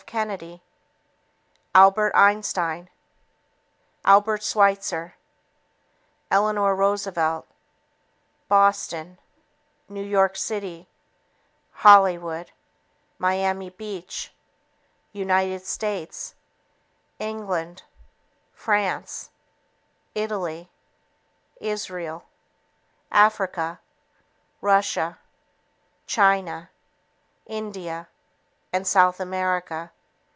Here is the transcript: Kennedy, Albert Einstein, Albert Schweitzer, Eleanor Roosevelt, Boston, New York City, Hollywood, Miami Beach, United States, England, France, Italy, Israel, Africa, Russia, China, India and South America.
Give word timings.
Kennedy, 0.07 0.61
Albert 1.73 2.13
Einstein, 2.17 2.89
Albert 4.03 4.43
Schweitzer, 4.43 5.15
Eleanor 6.29 6.75
Roosevelt, 6.75 7.47
Boston, 8.49 9.19
New 9.87 10.03
York 10.03 10.35
City, 10.35 10.89
Hollywood, 11.71 12.51
Miami 13.19 13.69
Beach, 13.69 14.33
United 15.13 15.65
States, 15.65 16.35
England, 17.17 17.83
France, 18.53 19.29
Italy, 20.13 20.69
Israel, 21.61 22.25
Africa, 23.11 23.79
Russia, 24.59 25.19
China, 26.05 26.69
India 27.45 28.09
and 28.73 28.85
South 28.85 29.21
America. 29.21 29.89